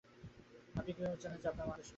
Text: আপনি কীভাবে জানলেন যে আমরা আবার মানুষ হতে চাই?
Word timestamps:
আপনি 0.75 0.91
কীভাবে 0.95 1.17
জানলেন 1.21 1.39
যে 1.41 1.47
আমরা 1.47 1.61
আবার 1.63 1.71
মানুষ 1.71 1.77
হতে 1.77 1.83
চাই? 1.83 1.89